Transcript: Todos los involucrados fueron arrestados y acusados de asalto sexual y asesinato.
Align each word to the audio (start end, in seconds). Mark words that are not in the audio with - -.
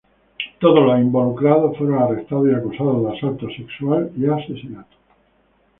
Todos 0.59 0.79
los 0.83 0.99
involucrados 0.99 1.77
fueron 1.77 1.99
arrestados 1.99 2.47
y 2.49 2.55
acusados 2.55 3.03
de 3.03 3.17
asalto 3.19 3.47
sexual 3.51 4.11
y 4.17 4.25
asesinato. 4.25 4.97